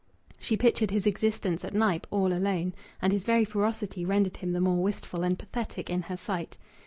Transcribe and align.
She 0.39 0.57
pictured 0.57 0.89
his 0.89 1.05
existence 1.05 1.63
at 1.63 1.75
Knype, 1.75 2.07
all 2.09 2.33
alone; 2.33 2.73
and 3.03 3.13
his 3.13 3.23
very 3.23 3.45
ferocity 3.45 4.03
rendered 4.03 4.37
him 4.37 4.51
the 4.51 4.59
more 4.59 4.81
wistful 4.81 5.21
and 5.23 5.37
pathetic 5.37 5.91
in 5.91 6.01
her 6.01 6.17
sight. 6.17 6.57